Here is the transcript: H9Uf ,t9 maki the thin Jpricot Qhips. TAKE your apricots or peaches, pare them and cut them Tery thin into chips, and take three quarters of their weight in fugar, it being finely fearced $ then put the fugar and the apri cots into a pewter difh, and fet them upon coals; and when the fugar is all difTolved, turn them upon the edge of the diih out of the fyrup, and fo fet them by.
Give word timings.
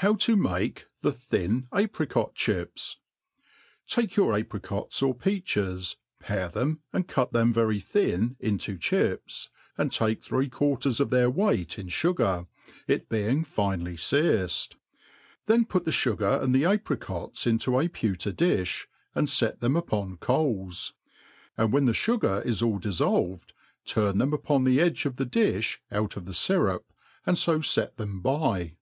H9Uf 0.00 0.36
,t9 0.38 0.40
maki 0.40 0.82
the 1.02 1.12
thin 1.12 1.68
Jpricot 1.70 2.34
Qhips. 2.34 2.96
TAKE 3.86 4.16
your 4.16 4.34
apricots 4.34 5.02
or 5.02 5.14
peaches, 5.14 5.96
pare 6.18 6.48
them 6.48 6.80
and 6.94 7.06
cut 7.06 7.34
them 7.34 7.52
Tery 7.52 7.82
thin 7.82 8.36
into 8.40 8.78
chips, 8.78 9.50
and 9.76 9.92
take 9.92 10.24
three 10.24 10.48
quarters 10.48 10.98
of 10.98 11.10
their 11.10 11.28
weight 11.28 11.78
in 11.78 11.88
fugar, 11.88 12.46
it 12.88 13.10
being 13.10 13.44
finely 13.44 13.96
fearced 13.98 14.76
$ 14.76 14.76
then 15.44 15.66
put 15.66 15.84
the 15.84 15.90
fugar 15.90 16.40
and 16.42 16.54
the 16.54 16.64
apri 16.64 16.96
cots 16.96 17.46
into 17.46 17.78
a 17.78 17.86
pewter 17.86 18.32
difh, 18.32 18.86
and 19.14 19.28
fet 19.28 19.60
them 19.60 19.76
upon 19.76 20.16
coals; 20.16 20.94
and 21.58 21.70
when 21.70 21.84
the 21.84 21.92
fugar 21.92 22.42
is 22.46 22.62
all 22.62 22.80
difTolved, 22.80 23.50
turn 23.84 24.16
them 24.16 24.32
upon 24.32 24.64
the 24.64 24.80
edge 24.80 25.04
of 25.04 25.16
the 25.16 25.26
diih 25.26 25.76
out 25.92 26.16
of 26.16 26.24
the 26.24 26.32
fyrup, 26.32 26.84
and 27.26 27.38
fo 27.38 27.60
fet 27.60 27.98
them 27.98 28.22
by. 28.22 28.78